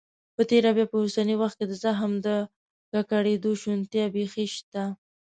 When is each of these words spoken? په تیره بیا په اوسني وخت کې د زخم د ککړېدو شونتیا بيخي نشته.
په 0.35 0.41
تیره 0.49 0.69
بیا 0.75 0.85
په 0.91 0.97
اوسني 1.01 1.35
وخت 1.37 1.55
کې 1.59 1.65
د 1.67 1.73
زخم 1.83 2.11
د 2.27 2.27
ککړېدو 2.91 3.51
شونتیا 3.61 4.05
بيخي 4.15 4.45
نشته. 4.49 4.83